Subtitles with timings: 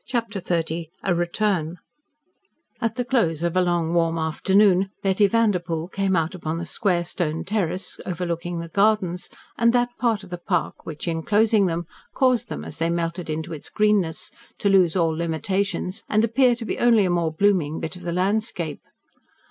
[0.07, 1.77] CHAPTER XXX A RETURN
[2.81, 7.03] At the close of a long, warm afternoon Betty Vanderpoel came out upon the square
[7.05, 9.29] stone terrace overlooking the gardens,
[9.59, 11.85] and that part of the park which, enclosing them,
[12.15, 16.65] caused them, as they melted into its greenness, to lose all limitations and appear to
[16.65, 18.81] be only a more blooming bit of the landscape.